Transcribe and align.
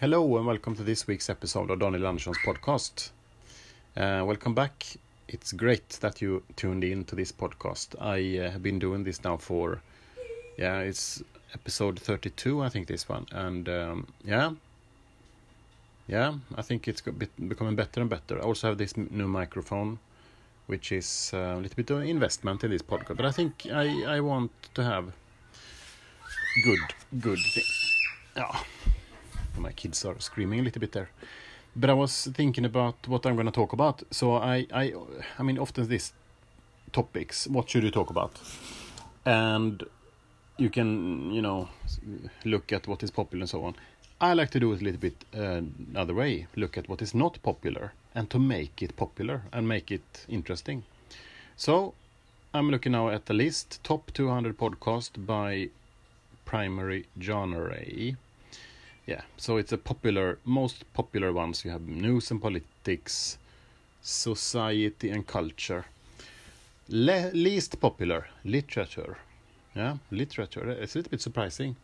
Hello 0.00 0.36
and 0.36 0.44
welcome 0.44 0.74
to 0.74 0.82
this 0.82 1.06
week's 1.06 1.30
episode 1.30 1.70
of 1.70 1.78
Daniel 1.78 2.08
Andersson's 2.08 2.38
podcast. 2.38 3.10
Uh, 3.96 4.24
welcome 4.26 4.52
back. 4.52 4.84
It's 5.28 5.52
great 5.52 5.88
that 6.00 6.20
you 6.20 6.42
tuned 6.56 6.82
in 6.82 7.04
to 7.04 7.14
this 7.14 7.30
podcast. 7.30 7.94
I 8.00 8.44
uh, 8.44 8.50
have 8.50 8.60
been 8.60 8.80
doing 8.80 9.04
this 9.04 9.22
now 9.22 9.36
for, 9.36 9.80
yeah, 10.58 10.80
it's 10.80 11.22
episode 11.54 12.00
32, 12.00 12.60
I 12.60 12.70
think 12.70 12.88
this 12.88 13.08
one. 13.08 13.26
And 13.30 13.68
um, 13.68 14.08
yeah, 14.24 14.50
yeah, 16.08 16.34
I 16.56 16.62
think 16.62 16.88
it's 16.88 17.00
becoming 17.00 17.76
better 17.76 18.00
and 18.00 18.10
better. 18.10 18.40
I 18.40 18.42
also 18.42 18.70
have 18.70 18.78
this 18.78 18.96
new 18.96 19.28
microphone, 19.28 20.00
which 20.66 20.90
is 20.90 21.30
uh, 21.32 21.36
a 21.36 21.60
little 21.60 21.76
bit 21.76 21.90
of 21.90 21.98
an 21.98 22.08
investment 22.08 22.64
in 22.64 22.72
this 22.72 22.82
podcast. 22.82 23.16
But 23.16 23.26
I 23.26 23.30
think 23.30 23.66
I, 23.72 24.16
I 24.16 24.20
want 24.20 24.50
to 24.74 24.82
have 24.82 25.12
good, 26.64 27.20
good 27.20 27.38
things. 27.38 27.92
My 29.58 29.72
kids 29.72 30.04
are 30.04 30.18
screaming 30.18 30.60
a 30.60 30.62
little 30.62 30.80
bit 30.80 30.92
there. 30.92 31.10
But 31.76 31.90
I 31.90 31.94
was 31.94 32.28
thinking 32.34 32.64
about 32.64 33.08
what 33.08 33.26
I'm 33.26 33.34
going 33.34 33.46
to 33.46 33.52
talk 33.52 33.72
about. 33.72 34.02
So 34.10 34.34
I, 34.34 34.66
I, 34.72 34.94
I 35.38 35.42
mean, 35.42 35.58
often 35.58 35.88
these 35.88 36.12
topics. 36.92 37.46
What 37.46 37.68
should 37.68 37.82
you 37.82 37.90
talk 37.90 38.10
about? 38.10 38.40
And 39.26 39.82
you 40.56 40.70
can, 40.70 41.32
you 41.32 41.42
know, 41.42 41.68
look 42.44 42.72
at 42.72 42.86
what 42.86 43.02
is 43.02 43.10
popular 43.10 43.42
and 43.42 43.50
so 43.50 43.64
on. 43.64 43.74
I 44.20 44.32
like 44.34 44.50
to 44.50 44.60
do 44.60 44.72
it 44.72 44.80
a 44.80 44.84
little 44.84 45.00
bit 45.00 45.24
uh, 45.36 45.62
another 45.90 46.14
way. 46.14 46.46
Look 46.54 46.78
at 46.78 46.88
what 46.88 47.02
is 47.02 47.14
not 47.14 47.42
popular 47.42 47.92
and 48.14 48.30
to 48.30 48.38
make 48.38 48.80
it 48.82 48.96
popular 48.96 49.42
and 49.52 49.66
make 49.66 49.90
it 49.90 50.24
interesting. 50.28 50.84
So 51.56 51.94
I'm 52.54 52.70
looking 52.70 52.92
now 52.92 53.08
at 53.08 53.26
the 53.26 53.34
list 53.34 53.82
top 53.82 54.12
200 54.14 54.56
podcast 54.56 55.26
by 55.26 55.70
primary 56.44 57.06
genre 57.20 57.76
yeah, 59.06 59.22
so 59.36 59.56
it's 59.58 59.72
a 59.72 59.78
popular, 59.78 60.38
most 60.44 60.90
popular 60.94 61.32
ones. 61.32 61.64
You 61.64 61.70
have 61.70 61.82
news 61.82 62.30
and 62.30 62.40
politics, 62.40 63.38
society 64.02 65.10
and 65.10 65.26
culture. 65.26 65.84
Le 66.88 67.30
least 67.32 67.80
popular, 67.80 68.28
literature. 68.44 69.18
Yeah, 69.74 69.96
literature. 70.10 70.70
It's 70.70 70.94
a 70.94 70.98
little 70.98 71.10
bit 71.10 71.20
surprising. 71.20 71.76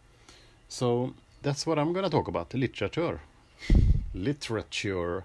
So 0.68 1.14
that's 1.42 1.66
what 1.66 1.78
I'm 1.78 1.92
going 1.92 2.04
to 2.04 2.10
talk 2.10 2.28
about 2.28 2.54
literature. 2.54 3.20
literature. 4.14 5.24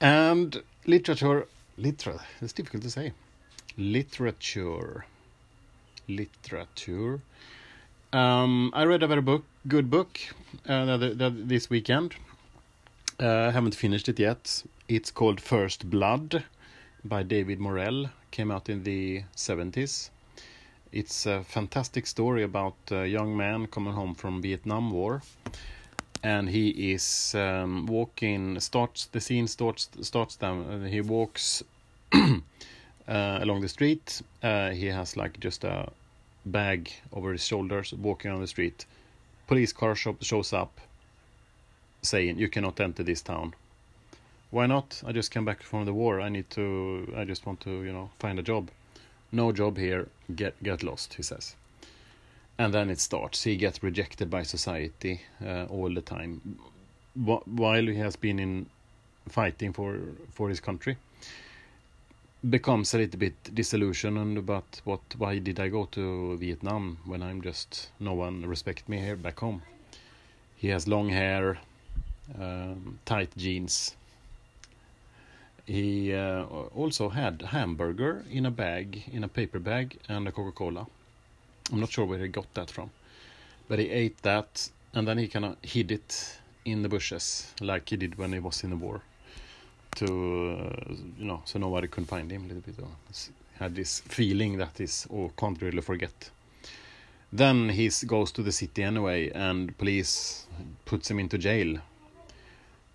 And 0.00 0.62
literature, 0.86 1.46
liter, 1.76 2.18
it's 2.40 2.52
difficult 2.52 2.82
to 2.82 2.90
say. 2.90 3.12
Literature. 3.76 5.04
Literature. 6.08 7.20
Um, 8.12 8.72
I 8.74 8.86
read 8.86 9.04
a 9.04 9.06
very 9.06 9.20
book, 9.20 9.44
good 9.68 9.88
book 9.88 10.18
uh, 10.68 10.96
the, 10.96 11.10
the, 11.10 11.30
this 11.30 11.70
weekend. 11.70 12.16
Uh, 13.20 13.28
I 13.28 13.50
haven't 13.52 13.76
finished 13.76 14.08
it 14.08 14.18
yet. 14.18 14.64
It's 14.88 15.12
called 15.12 15.40
First 15.40 15.88
Blood 15.88 16.42
by 17.04 17.22
David 17.22 17.60
Morrell. 17.60 18.10
Came 18.32 18.50
out 18.50 18.68
in 18.68 18.82
the 18.82 19.22
70s. 19.36 20.10
It's 20.90 21.24
a 21.26 21.44
fantastic 21.44 22.04
story 22.08 22.42
about 22.42 22.74
a 22.90 23.06
young 23.06 23.36
man 23.36 23.68
coming 23.68 23.92
home 23.92 24.16
from 24.16 24.42
Vietnam 24.42 24.90
War. 24.90 25.22
And 26.24 26.48
he 26.48 26.92
is 26.92 27.32
um, 27.36 27.86
walking, 27.86 28.58
starts, 28.58 29.06
the 29.06 29.20
scene 29.20 29.46
starts, 29.46 29.88
starts 30.00 30.36
uh, 30.42 30.80
he 30.88 31.00
walks 31.00 31.62
uh, 32.12 32.40
along 33.06 33.60
the 33.60 33.68
street. 33.68 34.20
Uh, 34.42 34.70
he 34.70 34.86
has 34.86 35.16
like 35.16 35.38
just 35.38 35.62
a 35.62 35.92
bag 36.44 36.92
over 37.12 37.32
his 37.32 37.46
shoulders, 37.46 37.92
walking 37.92 38.30
on 38.30 38.40
the 38.40 38.46
street. 38.46 38.86
Police 39.46 39.72
car 39.72 39.94
shows 39.94 40.52
up, 40.52 40.80
saying, 42.02 42.38
"You 42.38 42.48
cannot 42.48 42.80
enter 42.80 43.02
this 43.02 43.22
town." 43.22 43.54
Why 44.50 44.66
not? 44.66 45.02
I 45.06 45.12
just 45.12 45.30
came 45.30 45.44
back 45.44 45.62
from 45.62 45.84
the 45.84 45.94
war. 45.94 46.20
I 46.20 46.28
need 46.28 46.50
to. 46.50 47.12
I 47.16 47.24
just 47.24 47.46
want 47.46 47.60
to, 47.60 47.82
you 47.82 47.92
know, 47.92 48.10
find 48.18 48.38
a 48.38 48.42
job. 48.42 48.70
No 49.32 49.52
job 49.52 49.78
here. 49.78 50.08
Get 50.34 50.60
get 50.62 50.82
lost, 50.82 51.14
he 51.14 51.22
says. 51.22 51.54
And 52.58 52.74
then 52.74 52.90
it 52.90 53.00
starts. 53.00 53.44
He 53.44 53.56
gets 53.56 53.82
rejected 53.82 54.28
by 54.28 54.42
society 54.42 55.22
uh, 55.44 55.64
all 55.64 55.92
the 55.94 56.02
time, 56.02 56.58
while 57.14 57.86
he 57.86 57.96
has 57.96 58.16
been 58.16 58.38
in 58.38 58.66
fighting 59.28 59.72
for 59.72 59.98
for 60.32 60.48
his 60.48 60.60
country 60.60 60.96
becomes 62.48 62.94
a 62.94 62.98
little 62.98 63.18
bit 63.18 63.54
disillusioned 63.54 64.38
about 64.38 64.80
what 64.84 65.00
why 65.18 65.38
did 65.38 65.60
I 65.60 65.68
go 65.68 65.84
to 65.92 66.36
Vietnam 66.38 66.98
when 67.04 67.22
I'm 67.22 67.42
just 67.42 67.90
no 68.00 68.14
one 68.14 68.46
respect 68.46 68.88
me 68.88 68.98
here 68.98 69.16
back 69.16 69.40
home. 69.40 69.62
He 70.56 70.68
has 70.68 70.88
long 70.88 71.10
hair, 71.10 71.58
um, 72.38 72.98
tight 73.04 73.36
jeans. 73.36 73.96
He 75.66 76.14
uh, 76.14 76.44
also 76.74 77.10
had 77.10 77.42
hamburger 77.42 78.24
in 78.30 78.46
a 78.46 78.50
bag, 78.50 79.04
in 79.12 79.22
a 79.22 79.28
paper 79.28 79.58
bag, 79.58 79.98
and 80.08 80.26
a 80.26 80.32
Coca-Cola. 80.32 80.86
I'm 81.72 81.80
not 81.80 81.92
sure 81.92 82.04
where 82.04 82.18
he 82.18 82.28
got 82.28 82.52
that 82.54 82.70
from, 82.70 82.90
but 83.68 83.78
he 83.78 83.88
ate 83.88 84.20
that, 84.22 84.68
and 84.92 85.06
then 85.06 85.18
he 85.18 85.28
kind 85.28 85.44
of 85.44 85.56
hid 85.62 85.92
it 85.92 86.38
in 86.64 86.82
the 86.82 86.88
bushes 86.88 87.54
like 87.60 87.88
he 87.88 87.96
did 87.96 88.18
when 88.18 88.32
he 88.32 88.38
was 88.38 88.64
in 88.64 88.70
the 88.70 88.76
war 88.76 89.02
to 89.96 90.06
uh, 90.06 90.94
you 91.18 91.24
know 91.24 91.42
so 91.44 91.58
nobody 91.58 91.88
could 91.88 92.06
find 92.06 92.30
him 92.30 92.44
a 92.44 92.48
little 92.48 92.62
bit 92.62 92.76
had 93.58 93.74
this 93.74 94.00
feeling 94.00 94.56
that 94.56 94.74
that 94.74 94.82
is 94.82 95.06
oh 95.12 95.30
can't 95.36 95.60
really 95.60 95.82
forget. 95.82 96.30
Then 97.32 97.68
he 97.68 97.90
goes 98.06 98.32
to 98.32 98.42
the 98.42 98.52
city 98.52 98.82
anyway 98.82 99.30
and 99.30 99.76
police 99.78 100.46
puts 100.84 101.10
him 101.10 101.20
into 101.20 101.38
jail. 101.38 101.78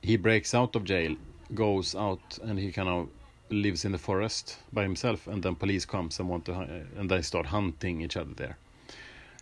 He 0.02 0.18
breaks 0.18 0.54
out 0.54 0.76
of 0.76 0.84
jail 0.84 1.16
goes 1.54 1.96
out 1.96 2.40
and 2.44 2.58
he 2.58 2.72
kind 2.72 2.90
of 2.90 3.10
lives 3.50 3.86
in 3.86 3.92
the 3.92 3.98
forest 3.98 4.58
by 4.74 4.82
himself 4.82 5.28
and 5.28 5.44
then 5.44 5.56
police 5.56 5.86
comes 5.86 6.20
and 6.20 6.28
want 6.28 6.46
to 6.46 6.54
and 6.98 7.10
they 7.10 7.22
start 7.22 7.46
hunting 7.48 8.02
each 8.02 8.18
other 8.18 8.34
there. 8.34 8.58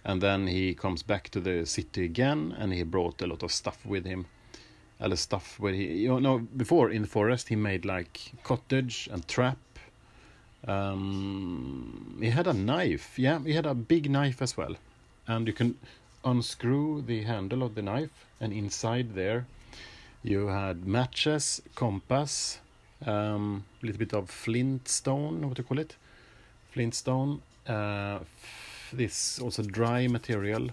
And 0.06 0.22
then 0.22 0.48
he 0.48 0.74
comes 0.74 1.02
back 1.02 1.30
to 1.30 1.40
the 1.40 1.66
city 1.66 2.04
again 2.04 2.54
and 2.58 2.74
he 2.74 2.84
brought 2.84 3.22
a 3.22 3.28
lot 3.28 3.44
of 3.44 3.52
stuff 3.52 3.86
with 3.86 4.06
him 4.06 4.26
eller 5.04 5.18
stuff 5.18 5.60
where 5.60 5.74
he 5.74 5.84
you 6.04 6.20
know 6.20 6.40
before 6.40 6.90
in 6.90 7.02
the 7.02 7.08
forest 7.08 7.50
he 7.50 7.56
made 7.56 7.86
like 7.86 8.32
cottage 8.44 9.10
and 9.12 9.28
trap. 9.28 9.58
Um, 10.66 12.18
he 12.22 12.30
had 12.30 12.48
a 12.48 12.54
knife. 12.54 13.20
Yeah 13.20 13.40
he 13.40 13.54
had 13.54 13.66
a 13.66 13.74
big 13.74 14.10
knife 14.10 14.42
as 14.42 14.58
well. 14.58 14.76
And 15.28 15.48
you 15.48 15.54
can 15.54 15.76
unscrew 16.24 17.04
the 17.06 17.24
handle 17.24 17.64
of 17.64 17.76
the 17.76 17.82
knife 17.82 18.26
and 18.40 18.54
inside 18.54 19.14
there 19.14 19.46
you 20.24 20.48
had 20.48 20.88
matches 20.88 21.62
compass 21.76 22.60
a 23.06 23.12
um, 23.12 23.66
little 23.82 24.00
bit 24.00 24.14
of 24.14 24.30
flintstone 24.30 25.48
what 25.48 25.56
do 25.58 25.62
you 25.62 25.68
call 25.68 25.80
it? 25.80 25.98
Flintstone. 26.72 27.42
Uh, 27.68 28.20
this 28.94 29.40
also 29.40 29.64
dry 29.64 30.08
material 30.08 30.70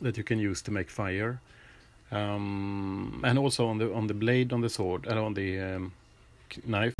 that 0.00 0.16
you 0.16 0.24
can 0.24 0.38
use 0.38 0.62
to 0.62 0.70
make 0.70 0.88
fire 0.90 1.40
um, 2.10 3.22
and 3.24 3.38
also 3.38 3.66
on 3.66 3.78
the 3.78 3.92
on 3.92 4.06
the 4.06 4.14
blade 4.14 4.52
on 4.52 4.60
the 4.60 4.68
sword 4.68 5.06
and 5.06 5.18
on 5.18 5.34
the 5.34 5.60
um, 5.60 5.92
knife 6.66 6.94